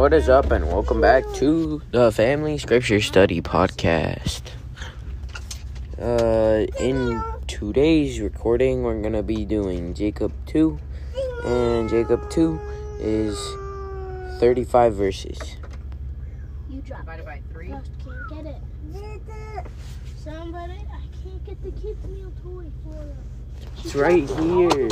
What 0.00 0.14
is 0.14 0.30
up, 0.30 0.50
and 0.50 0.66
welcome 0.66 1.02
back 1.02 1.24
to 1.34 1.82
the 1.90 2.10
Family 2.10 2.56
Scripture 2.56 3.02
Study 3.02 3.42
Podcast. 3.42 4.40
Uh, 6.00 6.64
in 6.80 7.22
today's 7.46 8.18
recording, 8.18 8.82
we're 8.82 9.02
gonna 9.02 9.22
be 9.22 9.44
doing 9.44 9.92
Jacob 9.92 10.32
2, 10.46 10.78
and 11.44 11.90
Jacob 11.90 12.30
2 12.30 12.58
is 13.00 13.38
35 14.40 14.94
verses. 14.94 15.38
You 16.70 16.80
dropped 16.80 17.02
Divided 17.02 17.26
by 17.26 17.42
three. 17.52 17.68
Just 17.68 17.90
can't 18.02 18.30
get 18.30 18.46
it. 18.46 19.66
Somebody, 20.16 20.78
I 20.90 21.22
can't 21.22 21.44
get 21.44 21.62
the 21.62 21.72
kids' 21.72 22.06
meal 22.06 22.32
toy 22.42 22.72
for 22.84 22.94
them. 22.94 23.29
She 23.82 23.86
It's 23.88 23.94
right 23.94 24.26
dropped 24.26 24.40
the 24.42 24.46
here. 24.46 24.88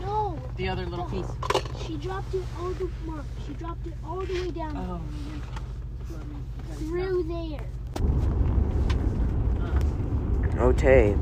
No, 0.00 0.38
The 0.56 0.68
other 0.68 0.86
little 0.86 1.04
piece. 1.06 1.26
she 1.86 1.96
dropped 1.96 2.34
it 2.34 2.42
all 2.60 2.70
the 2.70 2.88
mark. 3.06 3.24
She 3.46 3.52
dropped 3.54 3.86
it 3.86 3.94
all 4.04 4.20
the 4.20 4.34
way 4.40 4.50
down 4.50 4.76
Oh. 4.76 5.00
through 6.78 7.22
there. 7.24 7.66
Okay. 10.58 11.16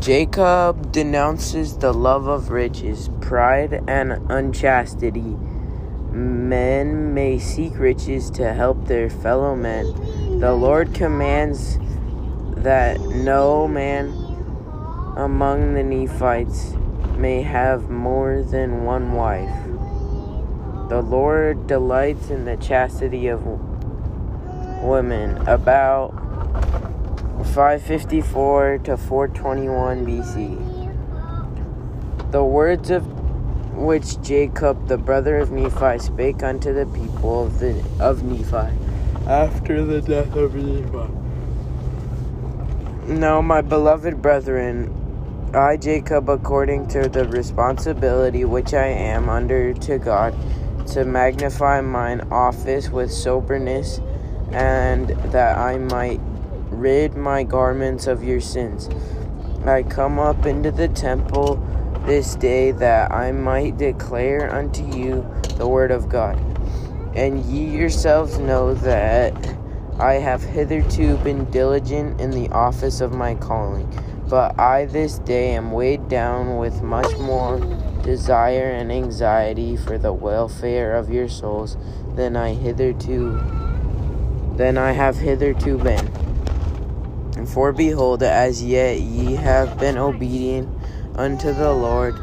Jacob 0.00 0.90
denounces 0.92 1.76
the 1.78 1.92
love 1.92 2.26
of 2.26 2.50
riches, 2.50 3.08
pride, 3.20 3.82
and 3.86 4.12
unchastity. 4.30 5.36
Men 6.12 7.14
may 7.14 7.38
seek 7.38 7.78
riches 7.78 8.30
to 8.32 8.52
help 8.52 8.86
their 8.86 9.08
fellow 9.08 9.54
men. 9.56 9.86
The 10.40 10.52
Lord 10.54 10.92
commands 10.92 11.78
that 12.56 13.00
no 13.00 13.66
man 13.68 14.12
among 15.16 15.74
the 15.74 15.82
Nephites 15.82 16.74
may 17.16 17.42
have 17.42 17.90
more 17.90 18.42
than 18.42 18.84
one 18.84 19.12
wife. 19.12 19.66
The 20.88 21.02
Lord 21.02 21.66
delights 21.66 22.30
in 22.30 22.44
the 22.44 22.56
chastity 22.56 23.28
of 23.28 23.44
women. 24.82 25.36
About 25.46 26.10
554 27.54 28.78
to 28.84 28.96
421 28.96 30.06
BC. 30.06 30.80
The 32.30 32.44
words 32.44 32.90
of 32.90 33.06
which 33.76 34.20
Jacob, 34.22 34.88
the 34.88 34.98
brother 34.98 35.38
of 35.38 35.50
Nephi, 35.50 35.98
spake 35.98 36.42
unto 36.42 36.72
the 36.72 36.86
people 36.86 37.46
of 37.46 37.58
the 37.58 37.82
of 38.00 38.22
Nephi 38.22 38.72
after 39.26 39.84
the 39.84 40.00
death 40.00 40.34
of 40.34 40.54
Nephi. 40.54 41.08
Now, 43.06 43.40
my 43.40 43.60
beloved 43.60 44.22
brethren, 44.22 45.01
I, 45.54 45.76
Jacob, 45.76 46.30
according 46.30 46.88
to 46.88 47.10
the 47.10 47.26
responsibility 47.28 48.46
which 48.46 48.72
I 48.72 48.86
am 48.86 49.28
under 49.28 49.74
to 49.74 49.98
God, 49.98 50.34
to 50.88 51.04
magnify 51.04 51.82
mine 51.82 52.22
office 52.30 52.88
with 52.88 53.12
soberness, 53.12 54.00
and 54.52 55.10
that 55.30 55.58
I 55.58 55.76
might 55.76 56.20
rid 56.70 57.16
my 57.16 57.42
garments 57.42 58.06
of 58.06 58.24
your 58.24 58.40
sins. 58.40 58.88
I 59.66 59.82
come 59.82 60.18
up 60.18 60.46
into 60.46 60.70
the 60.70 60.88
temple 60.88 61.56
this 62.06 62.34
day 62.34 62.70
that 62.72 63.12
I 63.12 63.32
might 63.32 63.76
declare 63.76 64.50
unto 64.50 64.82
you 64.96 65.26
the 65.58 65.68
word 65.68 65.90
of 65.90 66.08
God. 66.08 66.38
And 67.14 67.44
ye 67.44 67.66
yourselves 67.66 68.38
know 68.38 68.72
that 68.72 69.34
I 69.98 70.14
have 70.14 70.42
hitherto 70.42 71.18
been 71.18 71.44
diligent 71.50 72.22
in 72.22 72.30
the 72.30 72.48
office 72.48 73.02
of 73.02 73.12
my 73.12 73.34
calling. 73.34 73.86
But 74.32 74.58
I 74.58 74.86
this 74.86 75.18
day 75.18 75.50
am 75.50 75.72
weighed 75.72 76.08
down 76.08 76.56
with 76.56 76.80
much 76.80 77.18
more 77.18 77.60
desire 78.02 78.70
and 78.70 78.90
anxiety 78.90 79.76
for 79.76 79.98
the 79.98 80.14
welfare 80.14 80.96
of 80.96 81.10
your 81.10 81.28
souls 81.28 81.76
than 82.16 82.34
I 82.34 82.54
hitherto 82.54 83.38
than 84.56 84.78
I 84.78 84.92
have 84.92 85.18
hitherto 85.18 85.76
been. 85.76 86.06
And 87.36 87.46
For 87.46 87.72
behold, 87.72 88.22
as 88.22 88.64
yet 88.64 89.00
ye 89.02 89.34
have 89.34 89.78
been 89.78 89.98
obedient 89.98 90.70
unto 91.14 91.52
the 91.52 91.74
Lord 91.74 92.18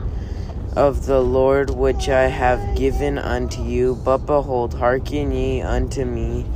of 0.75 1.05
the 1.05 1.21
Lord 1.21 1.69
which 1.69 2.09
I 2.09 2.23
have 2.23 2.75
given 2.75 3.19
unto 3.19 3.61
you. 3.61 3.93
But 4.03 4.25
behold, 4.25 4.73
hearken 4.73 5.31
ye 5.31 5.61
unto 5.61 6.05
me, 6.05 6.47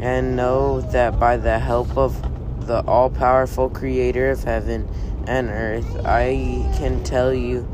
and 0.00 0.34
know 0.34 0.80
that 0.80 1.20
by 1.20 1.36
the 1.36 1.60
help 1.60 1.96
of 1.96 2.20
the 2.68 2.84
all 2.86 3.08
powerful 3.08 3.70
Creator 3.70 4.30
of 4.30 4.44
heaven 4.44 4.86
and 5.26 5.48
earth, 5.48 6.04
I 6.04 6.70
can 6.76 7.02
tell 7.02 7.32
you 7.32 7.66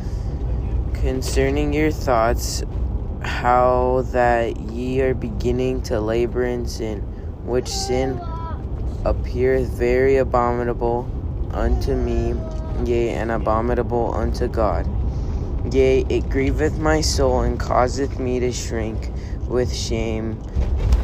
concerning 0.95 1.73
your 1.73 1.91
thoughts 1.91 2.63
how 3.21 4.05
that 4.13 4.57
ye 4.71 5.03
are 5.03 5.13
beginning 5.13 5.83
to 5.83 6.01
labor 6.01 6.45
in 6.45 6.67
sin, 6.67 7.01
which 7.45 7.69
sin 7.69 8.21
appeareth 9.05 9.69
very 9.69 10.17
abominable 10.17 11.11
unto 11.53 11.97
me, 11.97 12.35
yea, 12.85 13.11
and 13.11 13.33
abominable 13.33 14.15
unto 14.15 14.47
God. 14.47 14.87
Yea, 15.75 16.07
it 16.09 16.29
grieveth 16.29 16.79
my 16.79 17.01
soul 17.01 17.41
and 17.41 17.59
causeth 17.59 18.21
me 18.21 18.39
to 18.39 18.53
shrink 18.53 19.11
with 19.49 19.75
shame 19.75 20.41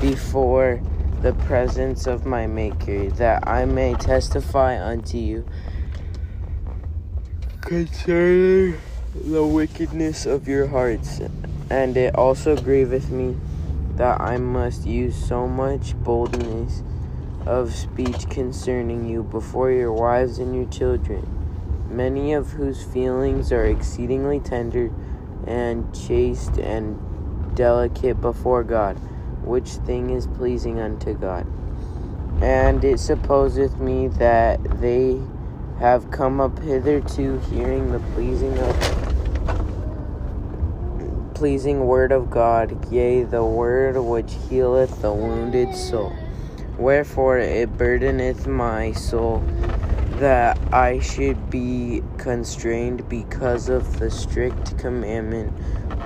before 0.01 0.81
the 1.23 1.33
presence 1.33 2.07
of 2.07 2.25
my 2.25 2.47
Maker, 2.47 3.11
that 3.11 3.47
I 3.47 3.65
may 3.65 3.95
testify 3.95 4.83
unto 4.83 5.19
you 5.19 5.47
concerning 7.61 8.79
the 9.15 9.45
wickedness 9.45 10.27
of 10.27 10.49
your 10.49 10.67
hearts. 10.67 11.21
And 11.71 11.97
it 11.97 12.15
also 12.17 12.57
grieveth 12.57 13.11
me 13.11 13.37
that 13.97 14.21
I 14.21 14.39
must 14.39 14.87
use 14.87 15.15
so 15.15 15.47
much 15.47 15.95
boldness 15.97 16.83
of 17.47 17.75
speech 17.75 18.29
concerning 18.29 19.09
you 19.09 19.23
before 19.23 19.71
your 19.71 19.93
wives 19.93 20.39
and 20.39 20.55
your 20.55 20.67
children, 20.67 21.27
many 21.91 22.33
of 22.33 22.53
whose 22.53 22.83
feelings 22.83 23.53
are 23.53 23.67
exceedingly 23.67 24.41
tender 24.41 24.91
and 25.47 25.95
chaste 25.95 26.59
and 26.59 26.99
delicate 27.55 28.21
before 28.21 28.65
God, 28.65 28.99
which 29.43 29.69
thing 29.69 30.11
is 30.11 30.27
pleasing 30.27 30.81
unto 30.81 31.15
God. 31.15 31.47
And 32.43 32.85
it 32.85 33.01
supposeth 33.01 33.79
me 33.79 34.09
that 34.09 34.63
they 34.81 35.21
have 35.79 36.11
come 36.11 36.41
up 36.41 36.59
hitherto 36.59 37.39
hearing 37.51 37.93
the 37.93 38.01
pleasing 38.15 38.59
of 38.59 39.01
pleasing 41.35 41.87
word 41.87 42.13
of 42.13 42.31
God, 42.31 42.93
yea, 42.93 43.23
the 43.25 43.43
word 43.43 43.97
which 43.97 44.37
healeth 44.51 45.01
the 45.01 45.11
wounded 45.11 45.75
soul. 45.75 46.13
Wherefore 46.77 47.39
it 47.39 47.79
burdeneth 47.79 48.47
my 48.47 48.93
soul 48.93 49.43
that 50.19 50.59
I 50.71 50.99
should 50.99 51.49
be 51.49 52.03
constrained 52.19 53.09
because 53.09 53.71
of 53.71 53.99
the 53.99 54.11
strict 54.11 54.77
commandment 54.77 55.55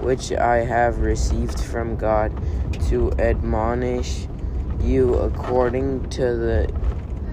which 0.05 0.33
I 0.33 0.59
have 0.59 0.99
received 0.99 1.59
from 1.59 1.97
God 1.97 2.31
to 2.89 3.11
admonish 3.19 4.27
you 4.83 5.15
according 5.15 6.11
to 6.11 6.37
the 6.37 6.73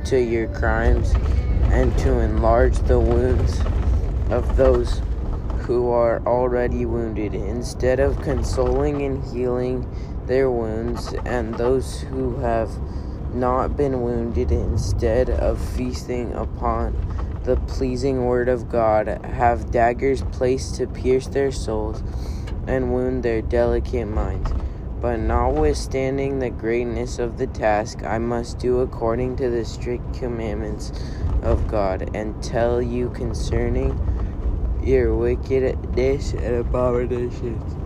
to 0.06 0.18
your 0.18 0.48
crimes 0.48 1.14
and 1.66 1.96
to 2.00 2.20
enlarge 2.20 2.78
the 2.80 2.98
wounds 2.98 3.60
of 4.30 4.56
those 4.56 5.02
who 5.64 5.90
are 5.90 6.22
already 6.26 6.86
wounded. 6.86 7.36
Instead 7.36 8.00
of 8.00 8.22
consoling 8.22 9.02
and 9.02 9.22
healing 9.26 9.86
their 10.26 10.50
wounds 10.50 11.14
and 11.26 11.54
those 11.56 12.00
who 12.00 12.38
have 12.38 12.72
not 13.34 13.76
been 13.76 14.02
wounded 14.02 14.50
instead 14.50 15.30
of 15.30 15.60
feasting 15.76 16.34
upon 16.34 16.96
the 17.44 17.58
pleasing 17.58 18.26
word 18.26 18.48
of 18.48 18.70
God 18.70 19.08
have 19.26 19.72
daggers 19.72 20.22
placed 20.32 20.76
to 20.76 20.88
pierce 20.88 21.28
their 21.28 21.52
souls 21.52 22.02
and 22.68 22.94
wound 22.94 23.24
their 23.24 23.42
delicate 23.42 24.06
minds 24.06 24.52
but 25.02 25.18
notwithstanding 25.18 26.38
the 26.38 26.50
greatness 26.52 27.18
of 27.18 27.38
the 27.38 27.48
task 27.48 28.04
I 28.04 28.20
must 28.20 28.60
do 28.60 28.82
according 28.82 29.36
to 29.38 29.50
the 29.50 29.66
strict 29.66 30.14
commandments 30.14 30.92
of 31.42 31.68
God 31.68 32.12
and 32.14 32.42
tell 32.44 32.82
you 32.82 33.10
concerning 33.10 34.00
your 34.84 35.16
wickedness 35.16 36.34
and 36.34 36.56
abominations 36.56 37.78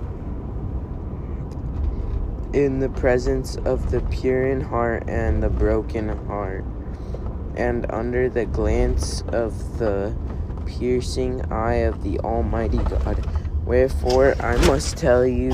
in 2.53 2.79
the 2.79 2.89
presence 2.89 3.57
of 3.57 3.91
the 3.91 3.99
pure 4.01 4.47
in 4.47 4.61
heart 4.61 5.03
and 5.09 5.43
the 5.43 5.49
broken 5.49 6.07
heart, 6.25 6.63
and 7.57 7.85
under 7.91 8.29
the 8.29 8.45
glance 8.45 9.21
of 9.33 9.77
the 9.77 10.15
piercing 10.65 11.41
eye 11.51 11.75
of 11.75 12.01
the 12.03 12.17
Almighty 12.19 12.77
God. 12.77 13.34
Wherefore 13.65 14.35
I 14.39 14.57
must 14.67 14.95
tell 14.95 15.25
you 15.25 15.51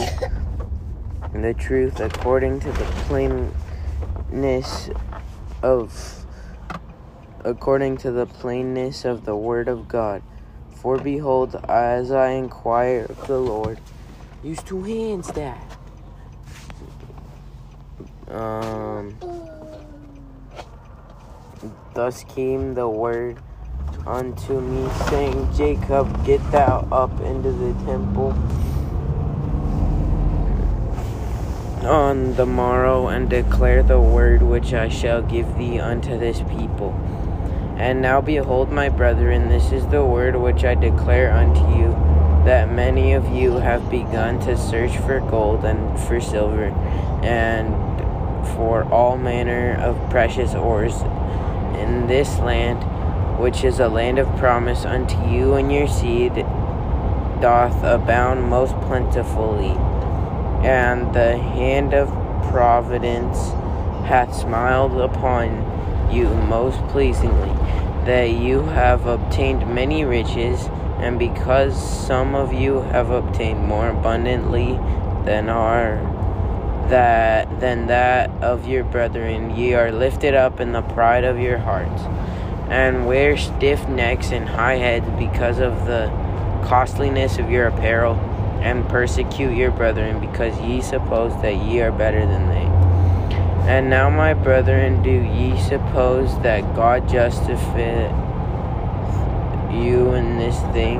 the 1.33 1.53
truth 1.57 2.01
according 2.01 2.59
to 2.59 2.71
the 2.73 2.83
plainness 3.07 4.89
of 5.63 6.25
according 7.45 7.97
to 7.97 8.11
the 8.11 8.25
plainness 8.25 9.05
of 9.05 9.23
the 9.23 9.35
word 9.35 9.69
of 9.69 9.87
God. 9.87 10.23
For 10.75 10.97
behold, 10.97 11.55
as 11.69 12.11
I 12.11 12.31
inquire 12.31 13.05
of 13.07 13.27
the 13.27 13.39
Lord, 13.39 13.79
use 14.43 14.61
two 14.61 14.83
hands, 14.83 15.31
Dad. 15.31 15.61
Um, 18.27 19.15
thus 21.93 22.25
came 22.25 22.73
the 22.73 22.89
word 22.89 23.37
unto 24.05 24.59
me, 24.59 24.89
saying, 25.09 25.53
Jacob, 25.53 26.25
get 26.25 26.39
thou 26.51 26.87
up 26.91 27.11
into 27.21 27.51
the 27.51 27.73
temple 27.85 28.35
on 31.85 32.35
the 32.35 32.45
morrow 32.45 33.07
and 33.07 33.29
declare 33.29 33.81
the 33.81 33.99
word 33.99 34.41
which 34.41 34.73
I 34.73 34.87
shall 34.87 35.21
give 35.21 35.57
thee 35.57 35.79
unto 35.79 36.17
this 36.17 36.39
people. 36.41 36.91
And 37.77 38.01
now 38.01 38.21
behold, 38.21 38.71
my 38.71 38.89
brethren, 38.89 39.49
this 39.49 39.71
is 39.71 39.87
the 39.87 40.05
word 40.05 40.35
which 40.35 40.63
I 40.63 40.75
declare 40.75 41.31
unto 41.31 41.61
you, 41.75 41.89
that 42.45 42.71
many 42.71 43.13
of 43.13 43.27
you 43.29 43.53
have 43.53 43.89
begun 43.89 44.39
to 44.41 44.55
search 44.55 44.95
for 44.97 45.19
gold 45.21 45.65
and 45.65 45.99
for 46.01 46.21
silver, 46.21 46.65
and 47.23 47.73
for 48.55 48.83
all 48.91 49.17
manner 49.17 49.75
of 49.81 49.97
precious 50.11 50.53
ores 50.53 51.01
in 51.79 52.05
this 52.07 52.37
land, 52.39 52.79
which 53.41 53.63
is 53.63 53.79
a 53.79 53.89
land 53.89 54.19
of 54.19 54.27
promise 54.37 54.85
unto 54.85 55.17
you 55.27 55.55
and 55.55 55.71
your 55.71 55.87
seed, 55.87 56.33
doth 57.41 57.83
abound 57.83 58.43
most 58.43 58.75
plentifully. 58.81 59.75
And 60.63 61.13
the 61.13 61.37
hand 61.37 61.93
of 61.93 62.09
providence 62.49 63.49
hath 64.07 64.35
smiled 64.35 64.99
upon 65.01 66.11
you 66.13 66.29
most 66.29 66.77
pleasingly, 66.89 67.49
that 68.05 68.31
you 68.31 68.61
have 68.61 69.07
obtained 69.07 69.73
many 69.73 70.05
riches, 70.05 70.67
and 70.99 71.17
because 71.17 71.73
some 72.05 72.35
of 72.35 72.53
you 72.53 72.81
have 72.81 73.09
obtained 73.09 73.65
more 73.65 73.89
abundantly 73.89 74.73
than 75.25 75.49
are 75.49 75.99
that 76.89 77.59
than 77.59 77.87
that 77.87 78.29
of 78.43 78.67
your 78.67 78.83
brethren, 78.83 79.55
ye 79.55 79.73
are 79.73 79.91
lifted 79.91 80.35
up 80.35 80.59
in 80.59 80.73
the 80.73 80.81
pride 80.81 81.23
of 81.23 81.39
your 81.39 81.57
hearts, 81.57 82.03
and 82.71 83.05
wear 83.05 83.35
stiff 83.35 83.87
necks 83.89 84.31
and 84.31 84.47
high 84.47 84.77
heads 84.77 85.05
because 85.19 85.59
of 85.59 85.85
the 85.85 86.07
costliness 86.65 87.37
of 87.37 87.51
your 87.51 87.67
apparel 87.67 88.15
and 88.61 88.87
persecute 88.87 89.53
your 89.53 89.71
brethren, 89.71 90.19
because 90.19 90.57
ye 90.61 90.81
suppose 90.81 91.33
that 91.41 91.55
ye 91.57 91.81
are 91.81 91.91
better 91.91 92.25
than 92.25 92.47
they. 92.47 92.65
And 93.69 93.89
now, 93.89 94.09
my 94.09 94.33
brethren, 94.33 95.03
do 95.03 95.11
ye 95.11 95.59
suppose 95.59 96.39
that 96.43 96.61
God 96.75 97.09
justifieth 97.09 98.11
you 99.73 100.13
in 100.13 100.37
this 100.37 100.57
thing? 100.73 100.99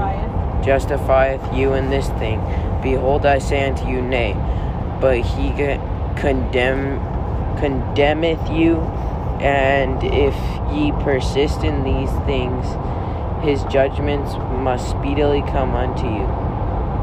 Justifieth 0.64 1.54
you 1.54 1.74
in 1.74 1.90
this 1.90 2.10
thing? 2.20 2.40
Behold, 2.82 3.26
I 3.26 3.40
say 3.40 3.70
unto 3.70 3.88
you, 3.88 4.02
Nay. 4.02 4.34
But 5.00 5.20
he 5.20 5.52
condemn, 6.20 7.00
condemneth 7.58 8.50
you, 8.52 8.76
and 9.42 10.04
if 10.04 10.36
ye 10.74 10.92
persist 11.04 11.64
in 11.64 11.84
these 11.84 12.12
things, 12.26 12.66
his 13.44 13.64
judgments 13.72 14.34
must 14.62 14.90
speedily 14.92 15.42
come 15.42 15.74
unto 15.76 16.06
you. 16.06 16.28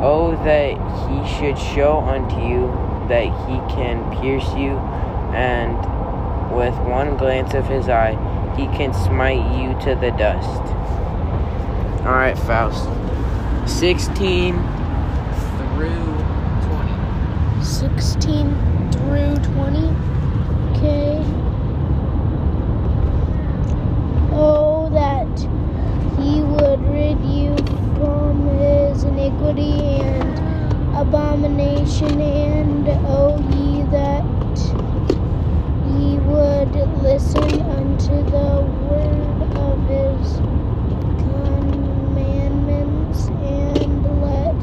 Oh, 0.00 0.38
that 0.44 0.74
he 1.08 1.36
should 1.36 1.58
show 1.58 1.98
unto 2.00 2.36
you 2.36 2.68
that 3.08 3.24
he 3.24 3.74
can 3.74 4.04
pierce 4.20 4.48
you, 4.54 4.78
and 5.34 5.76
with 6.54 6.74
one 6.86 7.16
glance 7.16 7.54
of 7.54 7.66
his 7.66 7.88
eye, 7.88 8.16
he 8.56 8.66
can 8.76 8.92
smite 8.94 9.44
you 9.58 9.74
to 9.84 9.98
the 10.00 10.10
dust. 10.12 10.62
All 12.04 12.14
right, 12.14 12.38
Faust. 12.38 12.88
16 13.68 14.54
through 15.74 15.88
20. 17.58 17.64
16 17.64 18.92
through 18.92 19.36
20. 19.54 19.88
Okay. 20.70 21.22
Oh, 24.32 24.88
that 24.92 25.28
he 26.18 26.42
would 26.42 26.80
rid 26.88 27.20
you 27.24 27.56
from 27.96 28.48
his 28.58 29.04
iniquity 29.28 30.00
and 30.00 30.38
abomination, 30.96 32.20
and 32.20 32.88
O 33.06 33.38
ye 33.52 33.82
that 33.92 34.24
ye 35.86 36.18
would 36.20 36.74
listen 37.02 37.60
unto 37.62 38.22
the 38.30 38.62
word 38.88 39.56
of 39.56 39.78
his 39.88 40.36
commandments, 41.22 43.28
and 43.28 44.22
let 44.22 44.62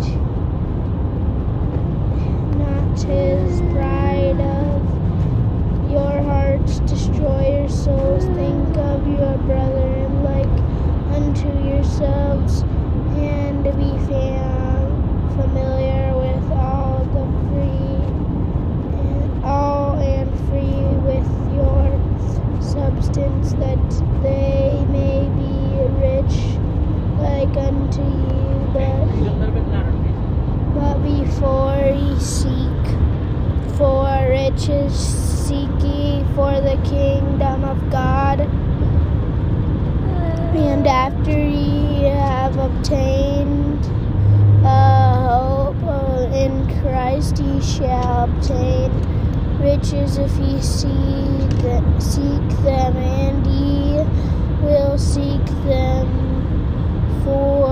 not 2.57 3.03
his 3.03 3.61
pride 3.73 4.41
of 4.41 4.83
your 5.91 6.21
hearts 6.23 6.79
destroy 6.81 7.57
your 7.59 7.69
souls. 7.69 8.25
Think 8.25 8.77
of 8.77 9.07
your 9.07 9.37
brethren 9.39 10.23
like 10.23 10.47
unto 11.15 11.47
yourselves 11.67 12.63
and 13.17 13.63
be 13.63 13.97
fam- 14.07 15.31
familiar 15.37 16.15
with 16.17 16.51
all 16.53 17.05
the 17.15 17.25
free 17.49 18.07
and 18.83 19.45
all 19.45 19.99
and 19.99 20.31
free 20.49 20.83
with 21.07 21.27
your 21.55 22.61
substance 22.61 23.53
that 23.53 23.91
they 24.23 24.85
may 24.89 25.29
be 25.39 25.87
rich 26.01 26.59
like 27.19 27.57
unto 27.57 28.03
you 28.03 28.71
but 28.73 29.07
but 30.75 30.99
before 31.03 31.93
ye 31.95 32.19
seek 32.19 32.87
for 33.77 34.07
riches 34.29 34.93
seek 34.95 35.71
ye 35.83 36.23
for 36.35 36.61
the 36.61 36.74
kingdom 36.89 37.63
of 37.63 37.77
God. 37.91 38.41
And 40.55 40.87
after 40.87 41.37
ye 41.37 42.03
have 42.03 42.57
obtained 42.57 43.85
a 44.65 45.13
hope 45.29 45.83
in 46.33 46.67
Christ, 46.81 47.39
ye 47.39 47.61
shall 47.61 48.23
obtain 48.25 48.91
riches 49.59 50.17
if 50.17 50.35
ye 50.37 50.61
seek 50.61 51.49
them, 51.61 52.95
and 52.97 53.45
ye 53.47 54.03
will 54.61 54.97
seek 54.97 55.45
them 55.65 56.07
for 57.23 57.67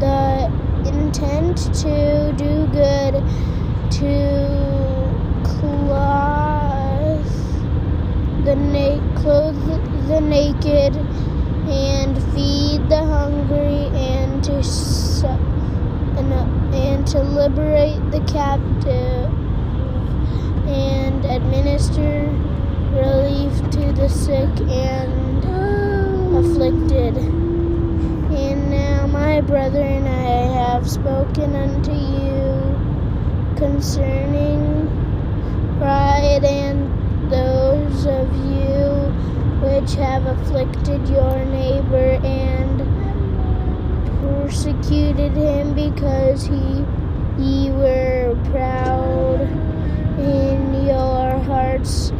the 0.00 0.50
intent 0.86 1.56
to 1.82 2.32
do 2.36 2.66
good, 2.68 3.22
to 3.90 4.16
the 8.46 8.54
na- 8.54 9.20
clothe 9.20 9.56
the 10.06 10.20
naked 10.20 10.96
and 11.68 12.16
feed 12.32 12.88
the 12.88 13.04
hungry 13.04 13.88
and 13.92 14.44
to 14.44 14.62
su- 14.62 15.26
and, 16.16 16.32
uh, 16.32 16.46
and 16.76 17.04
to 17.08 17.20
liberate 17.20 18.00
the 18.12 18.20
captive 18.20 19.28
and 20.68 21.24
administer 21.24 22.30
relief 22.92 23.52
to 23.72 23.92
the 23.94 24.08
sick 24.08 24.60
and 24.70 25.44
afflicted. 26.38 27.16
And 27.18 28.70
now, 28.70 29.08
my 29.08 29.40
brethren, 29.40 30.06
I 30.06 30.46
have 30.60 30.88
spoken 30.88 31.56
unto 31.56 31.92
you 31.92 33.56
concerning 33.56 34.86
pride 35.78 36.44
and 36.44 36.85
of 38.08 38.28
you 38.36 39.12
which 39.60 39.94
have 39.94 40.26
afflicted 40.26 41.08
your 41.08 41.44
neighbor 41.46 42.20
and 42.24 42.80
persecuted 44.20 45.32
him 45.32 45.74
because 45.74 46.44
he 46.46 46.84
ye 47.38 47.70
were 47.72 48.38
proud 48.50 49.40
in 50.18 50.86
your 50.86 51.38
hearts 51.40 52.10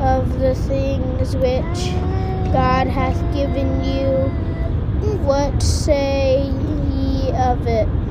of 0.00 0.38
the 0.40 0.54
things 0.54 1.36
which 1.36 1.92
God 2.52 2.86
hath 2.86 3.20
given 3.34 3.84
you. 3.84 4.28
What 5.24 5.62
say 5.62 6.50
ye 6.90 7.30
of 7.32 7.66
it? 7.66 8.03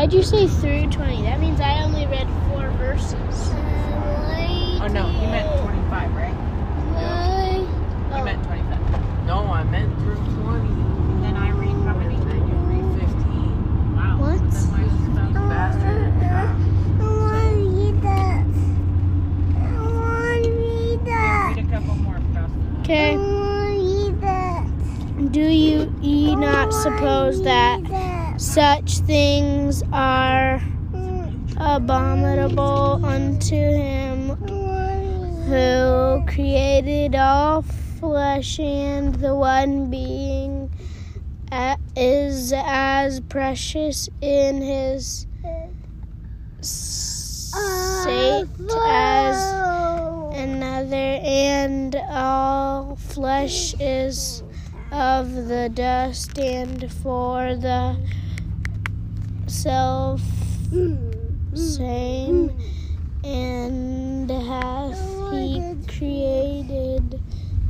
Finn, 0.00 0.06
why 0.06 0.06
did 0.06 0.16
you 0.16 0.22
say 0.22 0.46
through 0.46 0.90
20? 0.90 1.22
That 1.22 1.40
means 1.40 1.60
I 1.60 1.82
only 1.82 2.06
read 2.06 2.26
four 2.48 2.70
verses. 2.78 3.50
Oh 4.82 4.88
no, 4.90 5.10
you 5.10 5.28
meant 5.28 5.60
25, 5.60 6.14
right? 6.14 6.34
He 8.08 8.20
Oh. 8.20 8.24
meant 8.24 8.42
25. 8.44 9.26
No, 9.26 9.44
I 9.52 9.62
meant 9.64 9.94
through 9.98 10.16
20. 10.16 10.68
Then 11.20 11.36
I 11.36 11.50
read 11.50 11.76
how 11.84 11.94
many? 11.94 12.16
Then 12.16 12.48
you 12.48 12.54
read 12.64 12.86
15. 12.98 13.94
Wow. 13.94 14.16
What? 14.20 14.40
Then 14.40 14.70
why 14.70 14.80
is 14.84 14.92
it 14.92 15.12
so 15.14 15.48
Faster 15.50 15.94
than 15.94 16.20
that. 16.20 16.56
Read 21.50 21.58
a 21.58 21.70
couple 21.70 21.94
more, 21.96 22.18
Okay. 22.80 23.16
do 25.30 25.42
you 25.42 25.92
ye 26.00 26.34
not 26.34 26.72
suppose 26.72 27.42
that 27.42 27.89
such 28.40 29.00
things 29.00 29.82
are 29.92 30.62
abominable 31.58 33.04
unto 33.04 33.54
him 33.54 34.30
who 35.44 36.24
created 36.26 37.14
all 37.14 37.60
flesh 37.60 38.58
and 38.58 39.14
the 39.16 39.34
one 39.34 39.90
being 39.90 40.72
uh, 41.52 41.76
is 41.94 42.54
as 42.56 43.20
precious 43.20 44.08
in 44.22 44.62
his 44.62 45.26
sight 46.62 48.46
as 48.86 49.52
another, 50.34 51.20
and 51.22 51.94
all 52.08 52.96
flesh 52.96 53.74
is 53.78 54.42
of 54.90 55.46
the 55.46 55.68
dust, 55.74 56.38
and 56.38 56.90
for 56.90 57.54
the 57.54 57.98
self 59.50 60.22
same, 61.54 62.52
and 63.24 64.30
hath 64.30 64.96
he 65.32 65.74
created 65.88 67.20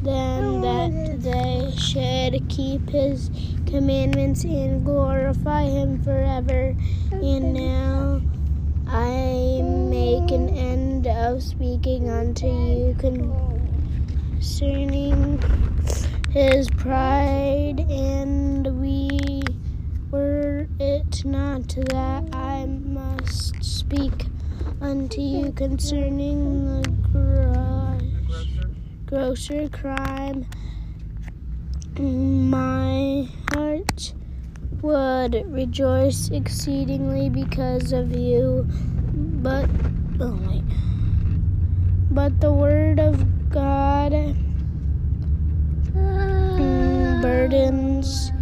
them 0.02 0.60
that 0.60 1.22
they 1.22 1.72
should 1.78 2.46
keep 2.50 2.90
his 2.90 3.30
commandments 3.66 4.44
and 4.44 4.84
glorify 4.84 5.62
him 5.62 6.02
forever. 6.02 6.76
And 7.12 7.54
now 7.54 8.20
I 8.87 9.62
make 9.62 10.30
an 10.30 10.50
end 10.50 11.06
of 11.06 11.42
speaking 11.42 12.10
unto 12.10 12.46
you 12.46 12.94
concerning 14.38 15.42
his 16.28 16.68
pride, 16.68 17.80
and 17.88 18.80
we 18.80 19.42
were 20.10 20.66
it 20.78 21.25
not 21.25 21.69
that 21.88 22.25
I 22.34 22.66
must 22.66 23.62
speak 23.62 24.26
unto 24.80 25.20
you 25.20 25.52
concerning 25.52 26.64
the 26.64 26.88
gross, 27.12 28.46
grosser 29.06 29.68
crime. 29.68 30.46
My 31.99 33.28
heart 33.52 34.14
would 34.82 35.44
rejoice 35.52 36.30
exceedingly 36.30 37.28
because 37.28 37.92
of 37.92 38.16
you, 38.16 38.66
but 39.42 39.68
oh 40.20 40.38
wait, 40.46 40.64
but 42.10 42.40
the 42.40 42.52
word 42.52 42.99
of 42.99 43.50
God 43.50 44.12
mm, 45.92 47.22
burdens 47.22 48.32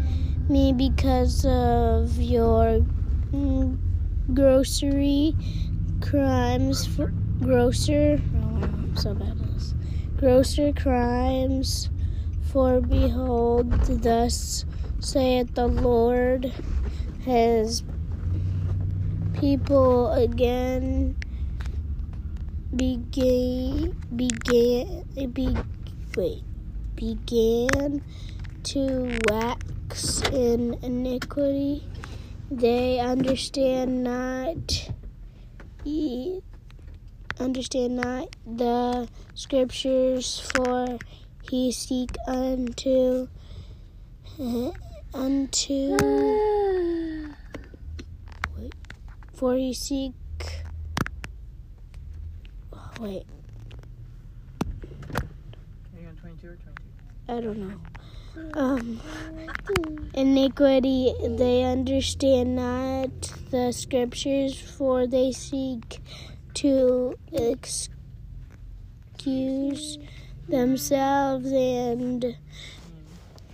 me 0.49 0.73
because 0.73 1.45
of 1.45 2.17
your 2.21 2.85
Mm, 3.33 3.77
grocery 4.35 5.35
crimes, 6.01 6.87
for, 6.87 7.13
grocer. 7.41 8.21
Oh, 8.37 8.61
I'm 8.63 8.97
so 8.97 9.15
bad 9.15 9.31
at 9.31 9.55
this. 9.55 9.75
Grocer 10.17 10.73
crimes. 10.73 11.91
For 12.43 12.81
behold, 12.81 13.71
thus 14.03 14.65
saith 15.01 15.55
the 15.55 15.67
Lord, 15.67 16.53
his 17.21 17.83
people 19.35 20.11
again 20.13 21.15
began 22.75 23.95
began 24.17 25.05
be, 25.33 25.55
wait 26.17 26.43
began 26.99 28.03
to 28.65 29.19
wax 29.29 30.23
in 30.33 30.75
iniquity. 30.83 31.88
They 32.51 32.99
understand 32.99 34.03
not 34.03 34.91
ye 35.85 36.43
understand 37.39 37.97
not 37.97 38.35
the 38.47 39.07
scriptures 39.35 40.41
for 40.41 40.99
he 41.43 41.71
seek 41.71 42.17
unto 42.27 43.29
unto 45.15 45.97
wait, 48.57 48.75
for 49.35 49.55
he 49.55 49.75
seek 49.75 50.15
wait 52.99 53.27
Are 55.95 56.01
you 56.01 56.09
on 56.09 56.17
22 56.17 56.49
or 56.49 56.57
22? 56.57 56.73
I 57.29 57.41
don't 57.41 57.59
know. 57.59 57.79
Um, 58.55 59.01
iniquity, 60.15 61.13
they 61.23 61.65
understand 61.65 62.57
not 62.57 63.11
the 63.51 63.73
scriptures, 63.73 64.59
for 64.59 65.07
they 65.07 65.33
seek 65.33 66.01
to 66.55 67.19
excuse 67.33 67.99
themselves 70.49 71.53
and 71.53 72.37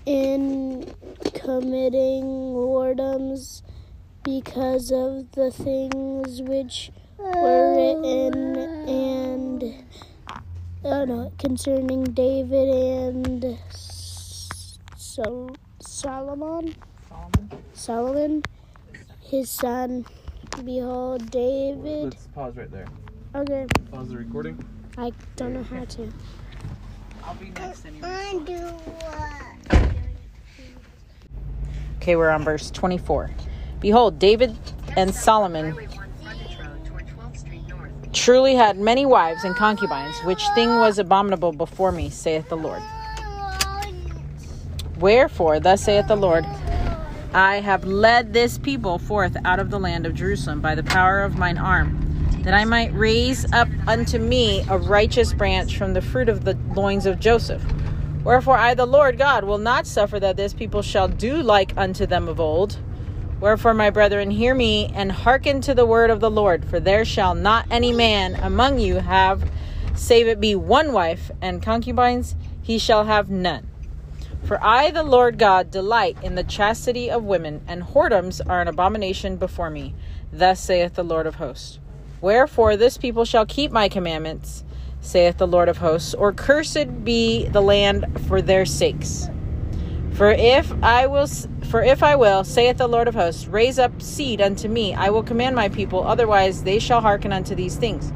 in 0.07 0.95
committing 1.35 2.25
whoredoms 2.25 3.63
because 4.23 4.91
of 4.91 5.31
the 5.33 5.51
things 5.51 6.41
which 6.43 6.91
were 7.19 7.75
written 7.75 8.57
and 8.89 9.85
uh, 10.85 11.05
no, 11.05 11.33
concerning 11.39 12.05
David 12.05 12.69
and 12.69 13.59
Sol- 15.15 15.55
Solomon, 15.79 16.75
Solomon? 17.09 17.51
Solomon, 17.73 18.43
his 19.21 19.49
son. 19.49 20.05
Behold, 20.65 21.31
David. 21.31 22.03
Let's 22.07 22.27
pause 22.35 22.57
right 22.57 22.69
there. 22.69 22.87
Okay, 23.33 23.65
Pause 23.93 24.09
the 24.09 24.17
recording. 24.17 24.65
I 24.99 25.13
don't 25.37 25.53
know 25.53 25.63
how 25.63 25.85
to. 25.85 26.13
I'll 27.23 27.37
be 27.37 27.51
next 27.51 27.87
anyway. 27.87 28.43
Okay, 31.99 32.17
we're 32.17 32.31
on 32.31 32.43
verse 32.43 32.73
24. 32.73 33.31
Behold, 33.79 34.19
David 34.19 34.59
and 34.97 35.15
Solomon 35.15 35.79
truly 38.13 38.57
had 38.57 38.79
many 38.79 39.07
wives 39.07 39.45
and 39.45 39.55
concubines, 39.55 40.19
which 40.25 40.43
thing 40.57 40.81
was 40.81 40.99
abominable 40.99 41.53
before 41.53 41.93
me, 41.93 42.11
saith 42.11 42.49
the 42.49 42.57
Lord. 42.57 42.83
Wherefore, 44.99 45.59
thus 45.59 45.83
saith 45.83 46.07
the 46.07 46.17
Lord, 46.17 46.45
I 47.35 47.57
have 47.57 47.85
led 47.85 48.33
this 48.33 48.59
people 48.59 48.99
forth 48.99 49.37
out 49.45 49.59
of 49.59 49.71
the 49.71 49.81
land 49.81 50.07
of 50.07 50.15
Jerusalem 50.15 50.61
by 50.61 50.77
the 50.77 50.85
power 50.85 51.23
of 51.23 51.37
mine 51.37 51.59
arm, 51.59 51.99
that 52.43 52.55
I 52.55 52.65
might 52.65 52.95
raise 52.95 53.51
up 53.53 53.69
unto 53.89 54.19
me 54.19 54.65
a 54.71 54.79
righteous 54.79 55.33
branch 55.33 55.77
from 55.77 55.95
the 55.95 56.01
fruit 56.01 56.29
of 56.29 56.45
the 56.45 56.57
loins 56.77 57.07
of 57.07 57.19
Joseph. 57.19 57.65
Wherefore 58.23 58.57
I, 58.57 58.75
the 58.75 58.87
Lord 58.87 59.19
God, 59.19 59.43
will 59.43 59.59
not 59.59 59.87
suffer 59.87 60.21
that 60.21 60.37
this 60.37 60.55
people 60.55 60.81
shall 60.81 61.09
do 61.09 61.43
like 61.43 61.77
unto 61.77 62.07
them 62.07 62.29
of 62.29 62.39
old. 62.39 62.79
Wherefore, 63.41 63.75
my 63.75 63.91
brethren, 63.91 64.31
hear 64.31 64.55
me 64.55 64.93
and 64.95 65.11
hearken 65.11 65.61
to 65.63 65.75
the 65.75 65.85
word 65.85 66.11
of 66.11 66.21
the 66.21 66.31
Lord, 66.31 66.65
for 66.65 66.79
there 66.79 67.05
shall 67.05 67.35
not 67.35 67.67
any 67.69 67.93
man 67.93 68.37
among 68.37 68.79
you 68.79 68.97
have, 68.97 69.51
save 69.97 70.29
it 70.29 70.41
be 70.41 70.55
one 70.55 70.93
wife, 70.93 71.33
and 71.43 71.61
concubines 71.61 72.37
he 72.63 72.79
shall 72.79 73.05
have 73.05 73.29
none. 73.29 73.74
For 74.45 74.63
I, 74.63 74.91
the 74.91 75.03
Lord 75.03 75.39
God, 75.39 75.71
delight 75.71 76.19
in 76.23 76.35
the 76.35 76.45
chastity 76.45 77.11
of 77.11 77.25
women, 77.25 77.63
and 77.67 77.83
whoredoms 77.83 78.43
are 78.47 78.61
an 78.61 78.69
abomination 78.69 79.37
before 79.37 79.71
me. 79.71 79.95
Thus 80.31 80.61
saith 80.61 80.95
the 80.95 81.03
Lord 81.03 81.27
of 81.27 81.37
hosts. 81.37 81.79
Wherefore 82.21 82.77
this 82.77 82.99
people 82.99 83.25
shall 83.25 83.47
keep 83.47 83.73
my 83.73 83.89
commandments, 83.89 84.63
saith 85.01 85.39
the 85.39 85.47
Lord 85.47 85.71
of 85.71 85.79
hosts, 85.79 86.13
or 86.13 86.33
cursed 86.33 87.05
be 87.05 87.49
the 87.49 87.63
land 87.63 88.05
for 88.29 88.43
their 88.43 88.67
sakes. 88.67 89.31
For 90.13 90.31
if 90.31 90.73
I 90.83 91.07
will, 91.07 91.27
for 91.71 91.83
if 91.83 92.03
I 92.03 92.15
will, 92.15 92.45
saith 92.45 92.77
the 92.77 92.87
Lord 92.87 93.09
of 93.09 93.15
hosts, 93.15 93.47
raise 93.47 93.79
up 93.79 94.03
seed 94.03 94.43
unto 94.43 94.69
me, 94.69 94.95
I 94.95 95.09
will 95.09 95.23
command 95.23 95.57
my 95.57 95.71
people; 95.71 96.07
otherwise 96.07 96.65
they 96.65 96.79
shall 96.79 97.01
hearken 97.01 97.33
unto 97.33 97.55
these 97.55 97.77
things. 97.77 98.13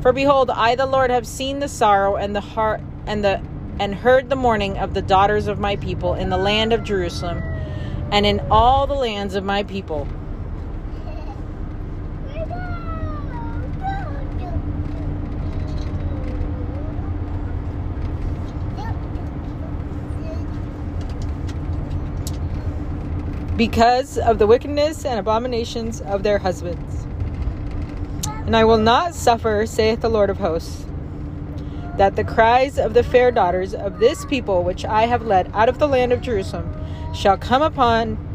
For 0.00 0.12
behold, 0.12 0.48
I 0.50 0.76
the 0.76 0.86
Lord 0.86 1.10
have 1.10 1.26
seen 1.26 1.58
the 1.58 1.68
sorrow 1.68 2.16
and 2.16 2.34
the 2.34 2.40
heart 2.40 2.80
and 3.06 3.24
the 3.24 3.42
and 3.82 3.96
heard 3.96 4.30
the 4.30 4.36
mourning 4.36 4.78
of 4.78 4.94
the 4.94 5.02
daughters 5.02 5.48
of 5.48 5.58
my 5.58 5.74
people 5.74 6.14
in 6.14 6.30
the 6.30 6.36
land 6.36 6.72
of 6.72 6.84
Jerusalem, 6.84 7.42
and 8.12 8.24
in 8.24 8.38
all 8.48 8.86
the 8.86 8.94
lands 8.94 9.34
of 9.34 9.42
my 9.44 9.64
people. 9.64 10.06
because 23.54 24.18
of 24.18 24.38
the 24.38 24.46
wickedness 24.46 25.04
and 25.04 25.20
abominations 25.20 26.00
of 26.00 26.24
their 26.24 26.38
husbands. 26.38 27.06
And 28.24 28.56
I 28.56 28.64
will 28.64 28.78
not 28.78 29.14
suffer, 29.14 29.66
saith 29.66 30.00
the 30.00 30.08
Lord 30.08 30.30
of 30.30 30.38
hosts, 30.38 30.84
that 31.96 32.16
the 32.16 32.24
cries 32.24 32.78
of 32.78 32.94
the 32.94 33.02
fair 33.02 33.30
daughters 33.30 33.74
of 33.74 33.98
this 33.98 34.24
people 34.24 34.62
which 34.62 34.84
I 34.84 35.06
have 35.06 35.26
led 35.26 35.50
out 35.54 35.68
of 35.68 35.78
the 35.78 35.88
land 35.88 36.12
of 36.12 36.20
Jerusalem 36.20 36.72
shall 37.14 37.36
come 37.36 37.62
upon 37.62 38.28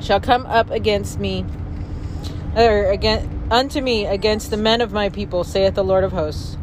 shall 0.00 0.20
come 0.20 0.46
up 0.46 0.70
against 0.70 1.18
me 1.18 1.44
or 2.54 2.90
against 2.90 3.28
unto 3.50 3.80
me 3.80 4.06
against 4.06 4.50
the 4.50 4.56
men 4.56 4.80
of 4.80 4.92
my 4.92 5.08
people, 5.08 5.44
saith 5.44 5.74
the 5.74 5.84
Lord 5.84 6.04
of 6.04 6.12
hosts. 6.12 6.56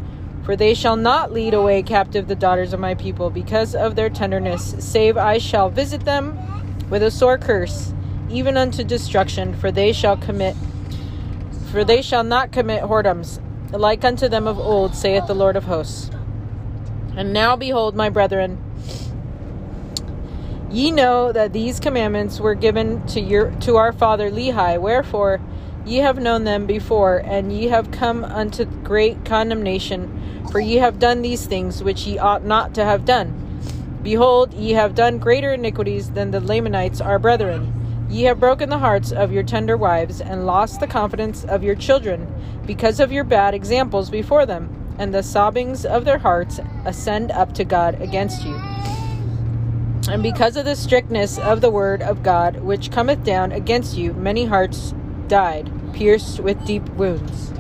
For 0.44 0.56
they 0.56 0.74
shall 0.74 0.98
not 0.98 1.32
lead 1.32 1.54
away 1.54 1.82
captive 1.84 2.28
the 2.28 2.36
daughters 2.36 2.74
of 2.74 2.80
my 2.80 2.96
people 2.96 3.30
because 3.30 3.74
of 3.74 3.96
their 3.96 4.10
tenderness, 4.10 4.76
save 4.80 5.16
I 5.16 5.38
shall 5.38 5.70
visit 5.70 6.04
them 6.04 6.38
with 6.90 7.02
a 7.02 7.12
sore 7.12 7.38
curse, 7.38 7.94
even 8.30 8.58
unto 8.58 8.84
destruction, 8.84 9.54
for 9.54 9.72
they 9.72 9.94
shall 9.94 10.18
commit 10.18 10.56
for 11.72 11.84
they 11.84 12.04
shall 12.04 12.24
not 12.24 12.52
commit 12.52 12.84
whoredoms, 12.84 13.40
like 13.80 14.04
unto 14.04 14.28
them 14.28 14.48
of 14.48 14.60
old, 14.60 14.96
saith 14.96 15.28
the 15.28 15.36
Lord 15.36 15.56
of 15.56 15.66
hosts. 15.66 16.10
And 17.16 17.34
now 17.34 17.56
behold, 17.56 17.96
my 17.96 18.10
brethren, 18.10 18.58
ye 20.72 20.92
know 20.92 21.32
that 21.32 21.54
these 21.54 21.80
commandments 21.80 22.40
were 22.40 22.56
given 22.56 23.06
to 23.08 23.22
your 23.22 23.52
to 23.62 23.76
our 23.78 23.92
father 23.92 24.32
Lehi, 24.32 24.80
wherefore 24.80 25.40
Ye 25.86 25.98
have 25.98 26.18
known 26.18 26.46
them 26.46 26.66
before, 26.66 27.18
and 27.18 27.52
ye 27.52 27.68
have 27.68 27.92
come 27.92 28.24
unto 28.24 28.64
great 28.64 29.26
condemnation, 29.26 30.46
for 30.50 30.62
ye 30.62 30.76
have 30.76 30.98
done 30.98 31.22
these 31.22 31.46
things 31.46 31.84
which 31.84 32.08
ye 32.08 32.18
ought 32.18 32.46
not 32.46 32.74
to 32.76 32.86
have 32.86 33.04
done. 33.04 33.40
Behold, 34.02 34.54
ye 34.54 34.72
have 34.72 34.96
done 34.96 35.18
greater 35.18 35.52
iniquities 35.52 36.12
than 36.12 36.32
the 36.32 36.40
Lamanites 36.40 37.02
our 37.02 37.20
brethren. 37.20 37.83
Ye 38.14 38.26
have 38.26 38.40
broken 38.40 38.70
the 38.70 38.78
hearts 38.78 39.12
of 39.12 39.32
your 39.32 39.42
tender 39.42 39.76
wives, 39.76 40.22
and 40.22 40.46
lost 40.46 40.80
the 40.80 40.86
confidence 40.86 41.44
of 41.46 41.64
your 41.64 41.74
children, 41.74 42.28
because 42.64 43.00
of 43.00 43.12
your 43.12 43.24
bad 43.24 43.56
examples 43.56 44.12
before 44.12 44.46
them, 44.46 44.70
and 45.00 45.12
the 45.12 45.24
sobbings 45.24 45.84
of 45.84 46.06
their 46.06 46.20
hearts 46.20 46.60
ascend 46.86 47.32
up 47.32 47.56
to 47.56 47.64
God 47.64 48.00
against 48.00 48.46
you. 48.46 48.54
And 50.12 50.22
because 50.22 50.58
of 50.58 50.66
the 50.66 50.76
strictness 50.76 51.40
of 51.40 51.62
the 51.62 51.72
word 51.72 52.04
of 52.04 52.22
God, 52.22 52.58
which 52.58 52.92
cometh 52.92 53.24
down 53.24 53.52
against 53.52 53.98
you, 53.98 54.14
many 54.14 54.46
hearts 54.46 54.94
died, 55.28 55.72
pierced 55.94 56.40
with 56.40 56.64
deep 56.68 56.88
wounds. 56.90 57.52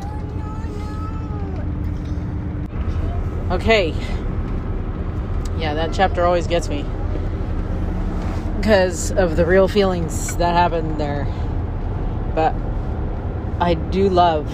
Okay. 3.49 3.89
Yeah, 5.57 5.73
that 5.73 5.93
chapter 5.93 6.23
always 6.23 6.45
gets 6.45 6.69
me. 6.69 6.85
Because 8.63 9.11
of 9.11 9.35
the 9.35 9.45
real 9.45 9.67
feelings 9.67 10.37
that 10.37 10.53
happen 10.53 10.97
there. 10.97 11.25
But 12.33 12.55
I 13.59 13.73
do 13.73 14.07
love 14.07 14.49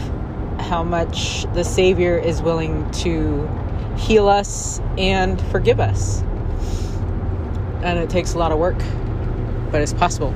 how 0.61 0.83
much 0.83 1.43
the 1.53 1.63
Savior 1.63 2.17
is 2.17 2.41
willing 2.41 2.89
to 3.03 3.47
heal 3.99 4.27
us 4.27 4.81
and 4.97 5.39
forgive 5.51 5.79
us. 5.79 6.23
And 7.83 7.99
it 7.99 8.09
takes 8.09 8.33
a 8.33 8.39
lot 8.39 8.51
of 8.51 8.57
work, 8.57 8.79
but 9.71 9.79
it's 9.83 9.93
possible. 9.93 10.33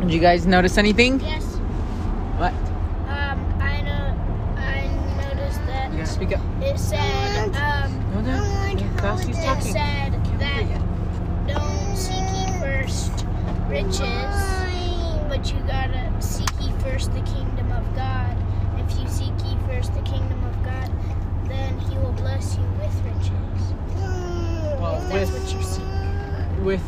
Did 0.00 0.10
you 0.12 0.18
guys 0.18 0.44
notice 0.44 0.76
anything? 0.76 1.20
Yes. 1.20 1.44
What? 1.44 2.52
Um, 2.52 3.44
I 3.62 3.80
know. 3.82 4.56
I 4.56 4.88
noticed 5.30 5.64
that 5.66 5.92
You 5.92 5.98
gotta 5.98 6.10
speak 6.10 6.36
up. 6.36 6.42
it 6.60 6.80
said. 6.80 7.54
Um, 7.54 8.12
No, 8.12 8.20
no. 8.22 8.90
Cassie's 8.96 9.38
it 9.38 9.44
talking. 9.44 9.72
said 9.72 10.13
riches, 13.74 14.00
but 15.28 15.52
you 15.52 15.58
gotta 15.66 16.12
seek 16.22 16.48
ye 16.60 16.70
first 16.80 17.12
the 17.12 17.20
kingdom 17.22 17.72
of 17.72 17.84
God. 17.96 18.36
If 18.78 18.98
you 19.00 19.08
seek 19.08 19.32
ye 19.44 19.56
first 19.66 19.92
the 19.94 20.02
kingdom 20.02 20.44
of 20.44 20.54
God, 20.64 20.90
then 21.48 21.76
He 21.80 21.98
will 21.98 22.12
bless 22.12 22.56
you 22.56 22.62
with 22.78 22.94
riches. 23.04 23.74
Well, 24.80 25.02
if 25.02 25.08
that's 25.08 25.30
with 25.32 25.42
what 25.42 25.54
you 25.54 25.62
seek. 25.62 26.64
with 26.64 26.82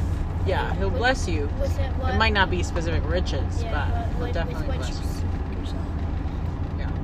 yeah, 0.46 0.74
he'll 0.76 0.90
bless 0.90 1.26
you. 1.26 1.48
With 1.60 1.76
it, 1.80 1.90
what? 1.96 2.14
It 2.14 2.18
might 2.18 2.32
not 2.32 2.50
be 2.50 2.62
specific 2.62 3.02
riches, 3.04 3.62
yeah, 3.64 3.90
but 3.90 4.08
he'll 4.14 4.22
with, 4.26 4.34
definitely 4.34 4.68
with 4.68 4.76
what 4.76 4.86
bless 4.86 5.00
you 5.00 5.04
you. 5.04 5.10
seek. 5.10 5.24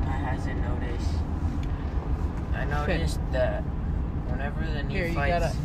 I 0.07 0.11
hasn't 0.11 0.61
noticed. 0.61 1.11
I 2.55 2.65
noticed 2.67 3.21
that 3.33 3.63
whenever 4.31 4.61
the 4.65 4.89
Here, 4.89 5.07
you 5.09 5.15
Nephites, 5.15 5.45
gotta- 5.47 5.57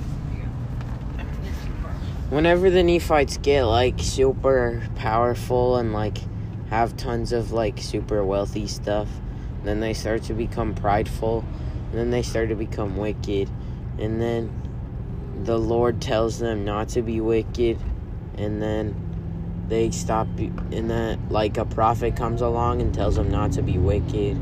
whenever 2.30 2.70
the 2.70 2.84
Nephites 2.84 3.38
get 3.38 3.64
like 3.64 4.00
super 4.00 4.84
powerful 4.96 5.78
and 5.78 5.94
like 5.94 6.18
have 6.70 6.98
tons 6.98 7.32
of 7.32 7.52
like 7.52 7.80
super 7.80 8.24
wealthy 8.24 8.68
stuff, 8.68 9.08
then 9.64 9.80
they 9.80 9.94
start 9.94 10.24
to 10.24 10.34
become 10.34 10.76
prideful, 10.76 11.46
then 11.94 12.10
they 12.10 12.22
start 12.22 12.50
to 12.50 12.56
become 12.56 12.98
wicked, 12.98 13.50
and 13.98 14.22
then 14.22 14.52
the 15.44 15.58
Lord 15.58 16.02
tells 16.02 16.40
them 16.40 16.66
not 16.66 16.90
to 16.90 17.02
be 17.02 17.22
wicked, 17.22 17.80
and 18.38 18.62
then 18.62 19.66
they 19.70 19.92
stop, 19.92 20.28
and 20.38 20.90
then 20.90 21.26
like 21.30 21.58
a 21.58 21.66
prophet 21.66 22.16
comes 22.16 22.42
along 22.42 22.82
and 22.82 22.94
tells 22.94 23.16
them 23.16 23.30
not 23.32 23.54
to 23.54 23.62
be 23.62 23.78
wicked, 23.78 24.36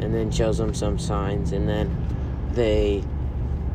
and 0.00 0.14
then 0.14 0.30
shows 0.30 0.58
them 0.58 0.74
some 0.74 0.98
signs, 0.98 1.52
and 1.52 1.68
then 1.68 1.94
they 2.52 3.04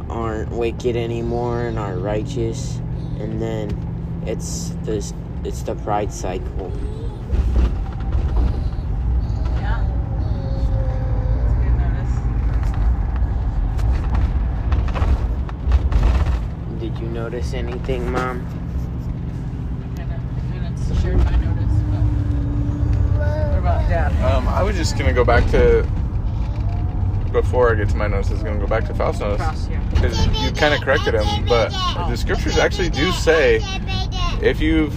aren't 0.10 0.52
wicked 0.52 0.98
anymore 0.98 1.62
and 1.62 1.80
are 1.80 1.96
righteous, 1.96 2.82
and 3.20 3.42
then 3.42 3.70
it's 4.26 4.76
this 4.84 5.14
it's 5.44 5.62
the 5.64 5.76
pride 5.76 6.12
cycle. 6.12 6.72
Yeah. 9.58 9.86
That's 11.38 11.52
a 11.52 11.56
good 11.64 11.76
notice. 11.78 12.14
Did 16.80 16.98
you 17.00 17.08
notice 17.10 17.54
anything, 17.54 18.12
Mom? 18.12 18.46
Kinda, 19.96 20.20
kinda 20.52 20.72
shared 21.02 21.18
my 21.18 21.36
notice, 21.38 21.78
but 21.90 22.04
what 23.50 23.60
about 23.60 23.90
Dad? 23.90 24.12
Um, 24.24 24.48
I 24.48 24.64
was 24.64 24.76
just 24.76 24.98
gonna 24.98 25.14
go 25.14 25.24
back 25.26 25.46
to 25.52 25.86
before 27.34 27.72
I 27.72 27.76
get 27.76 27.90
to 27.90 27.98
my 27.98 28.08
notes. 28.08 28.30
I 28.30 28.34
was 28.34 28.44
gonna 28.44 28.60
go 28.60 28.68
back 28.68 28.86
to 28.86 28.94
Faust's 28.94 29.20
notes 29.20 29.68
because 29.94 30.26
you 30.42 30.52
kind 30.54 30.74
of 30.74 30.82
corrected 30.82 31.16
him, 31.16 31.46
but 31.46 31.70
the 32.10 32.16
scriptures 32.16 32.58
actually 32.58 32.90
do 32.90 33.12
say 33.12 33.60
if 34.42 34.62
you've 34.62 34.96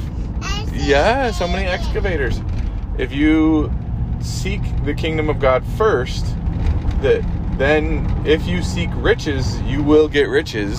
yeah, 0.73 1.31
so 1.31 1.49
many 1.49 1.67
excavators. 1.67 2.41
If 2.99 3.13
you 3.13 3.73
seek 4.21 4.61
the 4.85 4.95
kingdom 4.95 5.29
of 5.29 5.39
God 5.41 5.65
first, 5.79 6.27
that 7.01 7.25
then 7.59 8.07
if 8.27 8.47
you 8.47 8.63
seek 8.63 8.91
riches, 8.97 9.61
you 9.63 9.83
will 9.83 10.09
get 10.09 10.25
riches 10.29 10.79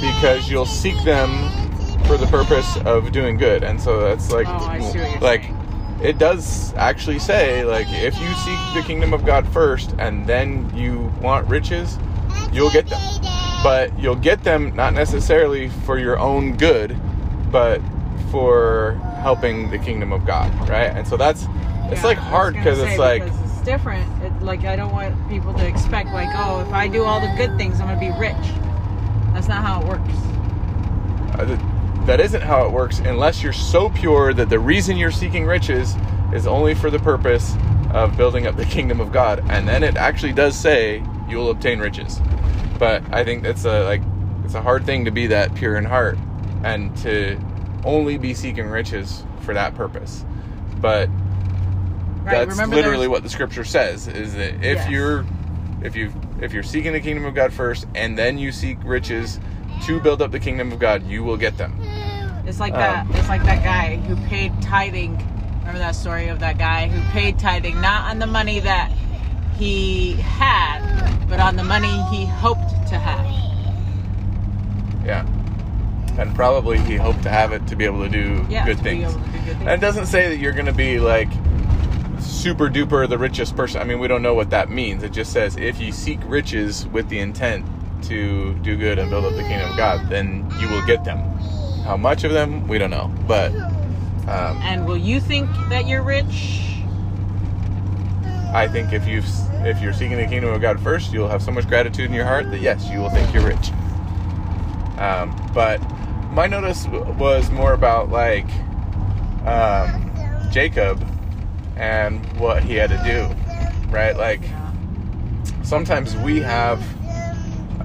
because 0.00 0.50
you'll 0.50 0.66
seek 0.66 1.02
them 1.04 1.30
for 2.04 2.18
the 2.18 2.26
purpose 2.26 2.76
of 2.84 3.12
doing 3.12 3.38
good. 3.38 3.62
And 3.64 3.80
so 3.80 4.00
that's 4.00 4.30
like 4.30 4.46
Oh, 4.46 4.52
I 4.52 4.78
see 4.80 4.98
what 4.98 5.10
you're 5.12 5.20
like 5.20 5.42
saying. 5.42 5.43
It 6.04 6.18
does 6.18 6.74
actually 6.74 7.18
say 7.18 7.64
like 7.64 7.86
if 7.88 8.18
you 8.18 8.32
seek 8.34 8.58
the 8.74 8.82
kingdom 8.86 9.14
of 9.14 9.24
God 9.24 9.48
first 9.48 9.94
and 9.98 10.26
then 10.26 10.70
you 10.76 11.10
want 11.20 11.48
riches, 11.48 11.98
you'll 12.52 12.70
get 12.70 12.86
them. 12.86 13.00
But 13.62 13.98
you'll 13.98 14.14
get 14.14 14.44
them 14.44 14.76
not 14.76 14.92
necessarily 14.92 15.70
for 15.86 15.98
your 15.98 16.18
own 16.18 16.58
good, 16.58 16.94
but 17.50 17.80
for 18.30 19.00
helping 19.22 19.70
the 19.70 19.78
kingdom 19.78 20.12
of 20.12 20.26
God, 20.26 20.52
right? 20.68 20.94
And 20.94 21.08
so 21.08 21.16
that's 21.16 21.46
it's 21.86 22.02
Yeah, 22.02 22.08
like 22.08 22.18
hard 22.18 22.54
say, 22.54 22.70
it's 22.70 22.98
like 22.98 23.24
because 23.24 23.40
it's 23.40 23.60
different. 23.62 24.22
It, 24.22 24.42
like 24.42 24.64
I 24.64 24.76
don't 24.76 24.92
want 24.92 25.28
people 25.30 25.54
to 25.54 25.66
expect 25.66 26.10
like, 26.10 26.28
oh, 26.34 26.60
if 26.60 26.72
I 26.72 26.86
do 26.86 27.04
all 27.04 27.20
the 27.20 27.34
good 27.38 27.56
things, 27.56 27.80
I'm 27.80 27.86
gonna 27.86 27.98
be 27.98 28.12
rich. 28.20 28.36
That's 29.32 29.48
not 29.48 29.62
how 29.62 29.80
it 29.80 29.88
works. 29.88 30.10
Uh, 31.38 31.73
th- 32.04 32.06
that 32.06 32.20
isn't 32.20 32.42
how 32.42 32.64
it 32.66 32.72
works 32.72 32.98
unless 33.00 33.42
you're 33.42 33.52
so 33.52 33.88
pure 33.90 34.32
that 34.34 34.48
the 34.48 34.58
reason 34.58 34.96
you're 34.96 35.10
seeking 35.10 35.44
riches 35.46 35.94
is 36.32 36.46
only 36.46 36.74
for 36.74 36.90
the 36.90 36.98
purpose 36.98 37.54
of 37.92 38.16
building 38.16 38.46
up 38.46 38.56
the 38.56 38.64
kingdom 38.76 39.00
of 39.00 39.12
God. 39.12 39.42
And 39.48 39.66
then 39.68 39.82
it 39.82 39.96
actually 39.96 40.32
does 40.32 40.56
say 40.58 41.02
you 41.28 41.36
will 41.38 41.50
obtain 41.50 41.78
riches. 41.78 42.20
But 42.78 43.02
I 43.12 43.24
think 43.24 43.42
that's 43.42 43.64
a 43.64 43.84
like 43.84 44.02
it's 44.44 44.54
a 44.54 44.62
hard 44.62 44.84
thing 44.84 45.04
to 45.06 45.10
be 45.10 45.26
that 45.28 45.54
pure 45.54 45.76
in 45.76 45.84
heart 45.84 46.18
and 46.64 46.94
to 46.98 47.38
only 47.84 48.18
be 48.18 48.34
seeking 48.34 48.66
riches 48.66 49.22
for 49.40 49.54
that 49.54 49.74
purpose. 49.74 50.24
But 50.80 51.08
Right? 52.24 52.46
that's 52.48 52.58
literally 52.58 52.82
there's- 53.00 53.08
what 53.08 53.22
the 53.22 53.28
scripture 53.28 53.64
says 53.64 54.08
is 54.08 54.32
that 54.34 54.54
if 54.56 54.76
Yes. 54.76 54.88
you're 54.90 55.24
if 55.82 55.94
you 55.94 56.10
if 56.40 56.52
you're 56.54 56.62
seeking 56.62 56.92
the 56.92 57.00
kingdom 57.00 57.24
of 57.26 57.34
God 57.34 57.52
first 57.52 57.86
and 57.94 58.18
then 58.18 58.38
you 58.38 58.50
seek 58.50 58.78
riches 58.82 59.38
to 59.84 60.00
build 60.00 60.22
up 60.22 60.30
the 60.30 60.40
kingdom 60.40 60.72
of 60.72 60.78
God, 60.78 61.06
you 61.06 61.22
will 61.22 61.36
get 61.36 61.56
them. 61.58 61.74
It's 62.46 62.60
like 62.60 62.72
Um, 62.74 62.78
that. 62.80 63.06
It's 63.14 63.28
like 63.28 63.42
that 63.44 63.62
guy 63.64 63.96
who 63.96 64.16
paid 64.26 64.52
tithing. 64.60 65.16
Remember 65.60 65.78
that 65.78 65.94
story 65.94 66.28
of 66.28 66.40
that 66.40 66.58
guy 66.58 66.88
who 66.88 67.00
paid 67.10 67.38
tithing 67.38 67.80
not 67.80 68.10
on 68.10 68.18
the 68.18 68.26
money 68.26 68.60
that 68.60 68.90
he 69.56 70.12
had, 70.14 70.80
but 71.28 71.40
on 71.40 71.56
the 71.56 71.64
money 71.64 72.02
he 72.10 72.26
hoped 72.26 72.70
to 72.88 72.98
have. 72.98 73.24
Yeah. 75.06 75.26
And 76.18 76.34
probably 76.34 76.78
he 76.78 76.96
hoped 76.96 77.22
to 77.24 77.28
have 77.28 77.52
it 77.52 77.66
to 77.68 77.76
be 77.76 77.84
able 77.84 78.02
to 78.04 78.08
do 78.08 78.46
Yeah, 78.48 78.64
good 78.66 78.78
to 78.78 78.84
be 78.84 78.90
things. 78.90 79.14
able 79.14 79.24
to 79.24 79.30
do 79.32 79.38
good 79.46 79.56
And 79.60 79.68
it 79.70 79.80
doesn't 79.80 80.06
say 80.06 80.28
that 80.28 80.36
you're 80.38 80.52
going 80.52 80.66
to 80.66 80.72
be 80.72 81.00
like 81.00 81.28
super 82.20 82.68
duper 82.68 83.08
the 83.08 83.18
richest 83.18 83.56
person. 83.56 83.80
I 83.80 83.84
mean, 83.84 83.98
we 83.98 84.06
don't 84.08 84.22
know 84.22 84.34
what 84.34 84.50
that 84.50 84.70
means. 84.70 85.02
It 85.02 85.12
just 85.12 85.32
says 85.32 85.56
if 85.56 85.80
you 85.80 85.92
seek 85.92 86.20
riches 86.26 86.86
with 86.88 87.08
the 87.08 87.18
intent 87.18 87.66
to 88.04 88.54
do 88.62 88.76
good 88.76 88.98
and 88.98 89.10
build 89.10 89.24
up 89.24 89.32
the 89.32 89.42
kingdom 89.42 89.70
of 89.70 89.76
God, 89.76 90.08
then 90.10 90.46
you 90.60 90.68
will 90.68 90.84
get 90.86 91.04
them. 91.04 91.20
How 91.84 91.96
much 91.96 92.24
of 92.24 92.32
them, 92.32 92.66
we 92.66 92.78
don't 92.78 92.90
know. 92.90 93.12
But 93.28 93.52
um, 93.52 94.58
And 94.62 94.86
will 94.86 94.96
you 94.96 95.20
think 95.20 95.48
that 95.68 95.86
you're 95.86 96.02
rich? 96.02 96.60
I 98.54 98.68
think 98.68 98.92
if 98.92 99.06
you 99.06 99.22
if 99.66 99.80
you're 99.82 99.92
seeking 99.92 100.16
the 100.16 100.26
kingdom 100.26 100.52
of 100.52 100.60
God 100.60 100.80
first, 100.80 101.12
you'll 101.12 101.28
have 101.28 101.42
so 101.42 101.50
much 101.50 101.66
gratitude 101.68 102.06
in 102.06 102.12
your 102.14 102.24
heart 102.24 102.50
that 102.50 102.60
yes, 102.60 102.88
you 102.88 103.00
will 103.00 103.10
think 103.10 103.32
you're 103.34 103.46
rich. 103.46 103.70
Um, 104.98 105.34
but 105.52 105.78
my 106.32 106.46
notice 106.46 106.84
w- 106.84 107.04
was 107.14 107.50
more 107.50 107.72
about 107.72 108.10
like 108.10 108.46
um, 109.44 110.10
Jacob 110.50 111.04
and 111.76 112.24
what 112.38 112.62
he 112.62 112.74
had 112.76 112.90
to 112.90 112.98
do, 113.04 113.90
right? 113.90 114.16
Like 114.16 114.42
sometimes 115.64 116.16
we 116.16 116.40
have 116.40 116.80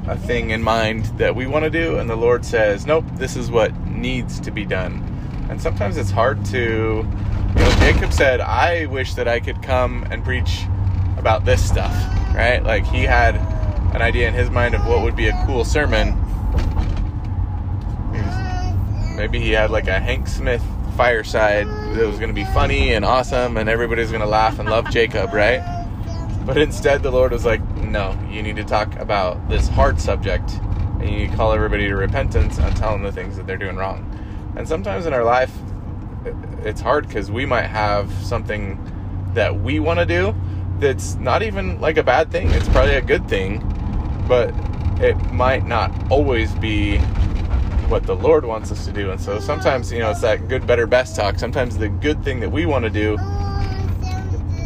a 0.08 0.18
thing 0.18 0.52
in 0.52 0.62
mind 0.62 1.06
that 1.18 1.36
we 1.36 1.48
want 1.48 1.66
to 1.66 1.70
do, 1.72 1.98
and 1.98 2.10
the 2.10 2.16
Lord 2.16 2.46
says, 2.46 2.86
"Nope, 2.86 3.06
this 3.16 3.36
is 3.36 3.50
what 3.50 3.72
needs 4.00 4.40
to 4.42 4.52
be 4.52 4.66
done." 4.66 5.04
And 5.50 5.62
sometimes 5.62 5.98
it's 5.98 6.12
hard 6.12 6.46
to, 6.46 7.06
you 7.56 7.64
know, 7.64 7.72
Jacob 7.80 8.14
said, 8.14 8.40
"I 8.40 8.86
wish 8.86 9.14
that 9.16 9.28
I 9.28 9.40
could 9.40 9.62
come 9.62 10.06
and 10.12 10.24
preach 10.24 10.66
about 11.18 11.46
this 11.46 11.64
stuff," 11.66 11.94
right? 12.36 12.64
Like 12.64 12.86
he 12.86 13.04
had 13.04 13.36
an 13.94 14.02
idea 14.02 14.28
in 14.28 14.34
his 14.34 14.50
mind 14.50 14.76
of 14.76 14.86
what 14.86 15.02
would 15.02 15.16
be 15.16 15.28
a 15.28 15.46
cool 15.46 15.66
sermon. 15.66 16.16
Maybe 19.16 19.40
he 19.40 19.52
had 19.52 19.72
like 19.72 19.88
a 19.88 20.00
Hank 20.00 20.28
Smith 20.28 20.64
fireside 20.96 21.68
that 21.68 22.06
was 22.06 22.18
going 22.18 22.30
to 22.30 22.34
be 22.34 22.46
funny 22.46 22.94
and 22.94 23.04
awesome, 23.04 23.58
and 23.58 23.68
everybody's 23.68 24.10
going 24.10 24.22
to 24.22 24.28
laugh 24.28 24.60
and 24.60 24.70
love 24.70 24.90
Jacob, 24.92 25.34
right? 25.34 25.62
But 26.46 26.58
instead, 26.58 27.04
the 27.04 27.12
Lord 27.12 27.32
was 27.32 27.46
like, 27.46 27.62
no, 27.76 28.18
you 28.30 28.42
need 28.42 28.56
to 28.56 28.64
talk 28.64 28.96
about 28.98 29.50
this 29.50 29.68
hard 29.68 30.00
subject 30.00 30.60
and 31.00 31.10
you 31.10 31.30
call 31.30 31.54
everybody 31.54 31.88
to 31.88 31.96
repentance 31.96 32.58
and 32.58 32.76
tell 32.76 32.92
them 32.92 33.04
the 33.04 33.12
things 33.12 33.38
that 33.38 33.48
they're 33.48 33.58
doing 33.58 33.76
wrong. 33.76 34.06
And 34.56 34.68
sometimes 34.68 35.06
in 35.06 35.14
our 35.14 35.24
life, 35.24 35.52
it's 36.64 36.82
hard 36.82 37.08
because 37.08 37.32
we 37.32 37.46
might 37.46 37.68
have 37.68 38.12
something 38.24 38.78
that 39.34 39.62
we 39.62 39.80
want 39.80 40.00
to 40.00 40.06
do 40.06 40.36
that's 40.80 41.16
not 41.16 41.44
even 41.44 41.80
like 41.80 41.98
a 41.98 42.04
bad 42.04 42.32
thing. 42.32 42.50
It's 42.52 42.68
probably 42.70 42.96
a 42.96 43.02
good 43.02 43.28
thing, 43.30 43.60
but 44.28 44.54
it 45.02 45.16
might 45.32 45.66
not 45.66 45.92
always 46.12 46.54
be 46.56 46.98
what 47.88 48.04
the 48.04 48.16
Lord 48.16 48.46
wants 48.46 48.72
us 48.72 48.86
to 48.86 48.92
do. 48.92 49.12
And 49.12 49.20
so 49.20 49.40
sometimes, 49.40 49.92
you 49.92 50.00
know, 50.00 50.12
it's 50.12 50.22
that 50.22 50.48
good, 50.48 50.68
better, 50.68 50.86
best 50.86 51.16
talk. 51.16 51.40
Sometimes 51.40 51.78
the 51.78 51.90
good 51.90 52.24
thing 52.24 52.40
that 52.42 52.52
we 52.52 52.66
want 52.66 52.84
to 52.84 52.90
do 52.90 53.18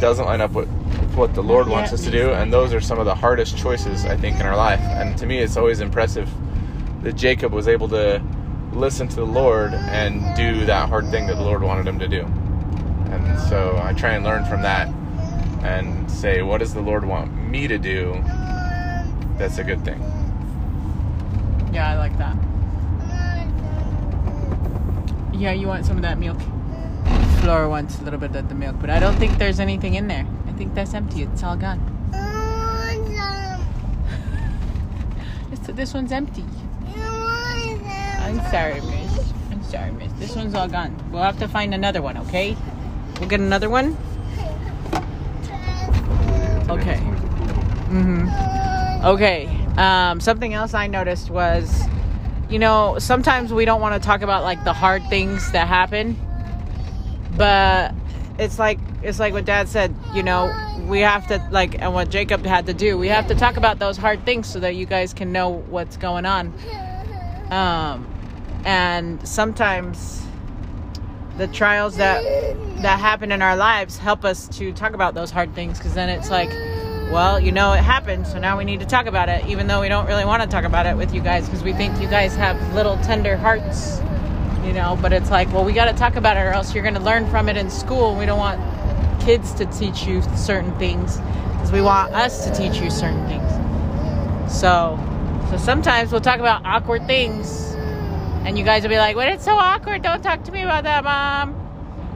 doesn't 0.00 0.24
line 0.24 0.40
up 0.40 0.52
with 0.52 0.68
what 1.16 1.34
the 1.34 1.42
Lord 1.42 1.68
wants 1.68 1.92
us 1.92 2.02
to 2.04 2.10
do, 2.10 2.32
and 2.32 2.52
those 2.52 2.72
are 2.72 2.80
some 2.80 2.98
of 2.98 3.04
the 3.04 3.14
hardest 3.14 3.56
choices 3.56 4.04
I 4.04 4.16
think 4.16 4.40
in 4.40 4.46
our 4.46 4.56
life. 4.56 4.80
And 4.80 5.16
to 5.18 5.26
me, 5.26 5.38
it's 5.38 5.56
always 5.56 5.80
impressive 5.80 6.28
that 7.02 7.14
Jacob 7.14 7.52
was 7.52 7.68
able 7.68 7.88
to 7.88 8.22
listen 8.72 9.06
to 9.08 9.16
the 9.16 9.26
Lord 9.26 9.74
and 9.74 10.34
do 10.36 10.66
that 10.66 10.88
hard 10.88 11.10
thing 11.10 11.26
that 11.26 11.36
the 11.36 11.42
Lord 11.42 11.62
wanted 11.62 11.86
him 11.86 11.98
to 11.98 12.08
do. 12.08 12.22
And 12.22 13.40
so 13.48 13.78
I 13.82 13.92
try 13.92 14.14
and 14.14 14.24
learn 14.24 14.44
from 14.44 14.62
that 14.62 14.88
and 15.62 16.10
say, 16.10 16.42
what 16.42 16.58
does 16.58 16.74
the 16.74 16.80
Lord 16.80 17.04
want 17.04 17.32
me 17.32 17.68
to 17.68 17.78
do? 17.78 18.12
That's 19.38 19.58
a 19.58 19.64
good 19.64 19.84
thing. 19.84 20.00
Yeah, 21.72 21.90
I 21.90 21.96
like 21.96 22.16
that. 22.18 22.36
Yeah, 25.34 25.52
you 25.52 25.66
want 25.66 25.86
some 25.86 25.96
of 25.96 26.02
that 26.02 26.18
milk? 26.18 26.38
Flora 27.40 27.68
wants 27.68 27.98
a 27.98 28.02
little 28.02 28.18
bit 28.18 28.34
of 28.34 28.48
the 28.48 28.54
milk, 28.54 28.76
but 28.80 28.90
I 28.90 28.98
don't 28.98 29.16
think 29.16 29.38
there's 29.38 29.60
anything 29.60 29.94
in 29.94 30.08
there. 30.08 30.26
I 30.54 30.56
think 30.56 30.74
that's 30.74 30.94
empty. 30.94 31.22
It's 31.24 31.42
all 31.42 31.56
gone. 31.56 31.80
This, 35.66 35.94
one's 35.94 36.12
empty. 36.12 36.44
I'm 38.20 38.38
sorry, 38.50 38.80
miss. 38.82 39.32
I'm 39.50 39.62
sorry, 39.64 39.90
miss. 39.92 40.12
This 40.14 40.36
one's 40.36 40.54
all 40.54 40.68
gone. 40.68 40.94
We'll 41.10 41.22
have 41.22 41.38
to 41.40 41.48
find 41.48 41.74
another 41.74 42.02
one, 42.02 42.16
okay? 42.18 42.56
We'll 43.18 43.28
get 43.28 43.40
another 43.40 43.68
one? 43.68 43.96
Okay. 46.68 46.98
Mm-hmm. 47.90 49.06
Okay. 49.06 49.46
Um, 49.76 50.20
something 50.20 50.54
else 50.54 50.74
I 50.74 50.86
noticed 50.86 51.30
was, 51.30 51.82
you 52.48 52.58
know, 52.60 52.98
sometimes 52.98 53.52
we 53.52 53.64
don't 53.64 53.80
want 53.80 54.00
to 54.00 54.06
talk 54.06 54.22
about 54.22 54.44
like 54.44 54.62
the 54.64 54.72
hard 54.72 55.02
things 55.08 55.50
that 55.52 55.66
happen, 55.66 56.16
but 57.36 57.94
it's 58.38 58.58
like 58.58 58.78
it's 59.04 59.20
like 59.20 59.32
what 59.32 59.44
Dad 59.44 59.68
said. 59.68 59.94
You 60.14 60.22
know, 60.22 60.52
we 60.88 61.00
have 61.00 61.26
to 61.28 61.46
like, 61.50 61.80
and 61.80 61.94
what 61.94 62.10
Jacob 62.10 62.44
had 62.44 62.66
to 62.66 62.74
do. 62.74 62.98
We 62.98 63.08
have 63.08 63.28
to 63.28 63.34
talk 63.34 63.56
about 63.56 63.78
those 63.78 63.96
hard 63.96 64.24
things 64.24 64.48
so 64.48 64.60
that 64.60 64.74
you 64.74 64.86
guys 64.86 65.12
can 65.12 65.32
know 65.32 65.50
what's 65.50 65.96
going 65.96 66.26
on. 66.26 66.52
Um, 67.50 68.06
and 68.64 69.26
sometimes 69.26 70.24
the 71.36 71.46
trials 71.48 71.96
that 71.96 72.22
that 72.82 72.98
happen 72.98 73.32
in 73.32 73.42
our 73.42 73.56
lives 73.56 73.98
help 73.98 74.24
us 74.24 74.46
to 74.48 74.72
talk 74.72 74.94
about 74.94 75.14
those 75.14 75.30
hard 75.30 75.54
things 75.54 75.78
because 75.78 75.94
then 75.94 76.08
it's 76.08 76.30
like 76.30 76.48
well 77.10 77.40
you 77.40 77.50
know 77.50 77.72
it 77.72 77.80
happened 77.80 78.26
so 78.26 78.38
now 78.38 78.56
we 78.56 78.64
need 78.64 78.78
to 78.78 78.86
talk 78.86 79.06
about 79.06 79.28
it 79.28 79.44
even 79.46 79.66
though 79.66 79.80
we 79.80 79.88
don't 79.88 80.06
really 80.06 80.24
want 80.24 80.42
to 80.42 80.48
talk 80.48 80.64
about 80.64 80.86
it 80.86 80.96
with 80.96 81.12
you 81.12 81.20
guys 81.20 81.46
because 81.46 81.62
we 81.62 81.72
think 81.72 82.00
you 82.00 82.08
guys 82.08 82.36
have 82.36 82.56
little 82.74 82.96
tender 82.98 83.36
hearts 83.36 84.00
you 84.64 84.72
know 84.72 84.96
but 85.02 85.12
it's 85.12 85.30
like 85.30 85.52
well 85.52 85.64
we 85.64 85.72
got 85.72 85.86
to 85.86 85.92
talk 85.92 86.14
about 86.14 86.36
it 86.36 86.40
or 86.40 86.50
else 86.50 86.72
you're 86.72 86.84
going 86.84 86.94
to 86.94 87.00
learn 87.00 87.28
from 87.30 87.48
it 87.48 87.56
in 87.56 87.68
school 87.68 88.14
we 88.14 88.24
don't 88.24 88.38
want 88.38 88.60
kids 89.20 89.52
to 89.54 89.66
teach 89.66 90.04
you 90.06 90.22
certain 90.36 90.76
things 90.78 91.18
because 91.52 91.72
we 91.72 91.80
want 91.80 92.12
us 92.14 92.46
to 92.46 92.54
teach 92.54 92.80
you 92.80 92.90
certain 92.90 93.26
things 93.26 94.52
so 94.52 94.98
so 95.50 95.56
sometimes 95.58 96.10
we'll 96.12 96.20
talk 96.20 96.40
about 96.40 96.64
awkward 96.64 97.06
things 97.06 97.74
and 98.44 98.58
you 98.58 98.64
guys 98.64 98.82
will 98.82 98.90
be 98.90 98.98
like, 98.98 99.16
"Well, 99.16 99.32
it's 99.32 99.44
so 99.44 99.56
awkward. 99.56 100.02
Don't 100.02 100.22
talk 100.22 100.44
to 100.44 100.52
me 100.52 100.62
about 100.62 100.84
that, 100.84 101.02
mom." 101.02 101.54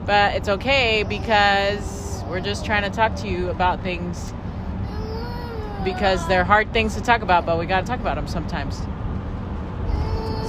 But 0.05 0.35
it's 0.35 0.47
okay 0.47 1.03
because 1.03 2.23
we're 2.29 2.39
just 2.39 2.65
trying 2.65 2.83
to 2.83 2.89
talk 2.89 3.15
to 3.17 3.27
you 3.27 3.49
about 3.49 3.81
things 3.81 4.33
because 5.83 6.25
they're 6.27 6.43
hard 6.43 6.71
things 6.71 6.95
to 6.95 7.01
talk 7.01 7.21
about, 7.21 7.45
but 7.45 7.57
we 7.57 7.65
got 7.65 7.81
to 7.81 7.87
talk 7.87 7.99
about 7.99 8.15
them 8.15 8.27
sometimes. 8.27 8.77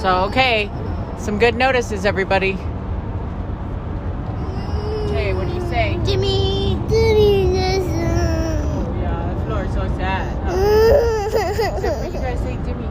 So, 0.00 0.24
okay, 0.28 0.70
some 1.18 1.38
good 1.38 1.54
notices, 1.54 2.04
everybody. 2.04 2.58
Okay, 5.06 5.32
what 5.32 5.46
do 5.48 5.54
you 5.54 5.59
say? 5.70 6.00
Jimmy. 6.04 6.76
Jimmy 6.88 7.46
Oh 7.46 8.96
yeah, 9.00 9.32
the 9.32 9.44
floor 9.44 9.62
is 9.64 9.72
so 9.72 9.86
sad. 9.96 10.36
Huh? 10.50 11.48
Except 11.48 12.12
you 12.12 12.18
guys 12.18 12.40
say 12.40 12.56
Jimmy. 12.66 12.88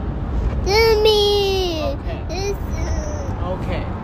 Jimmy. 0.64 1.82
Okay. 1.92 2.54
Okay. 3.44 3.99